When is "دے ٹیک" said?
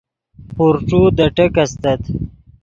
1.17-1.55